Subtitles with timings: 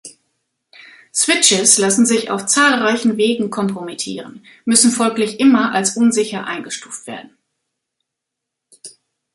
[1.13, 7.37] Switches lassen sich auf zahlreichen Wegen kompromittieren, müssen folglich immer als unsicher eingestuft werden.